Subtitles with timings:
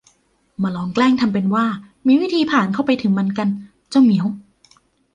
[0.61, 1.65] มาลองแกล้งทำเป็นว่า
[2.07, 3.49] มีวิธีผ่านเข้าไปถึงมันกัน
[3.89, 4.25] เจ้าเหมียว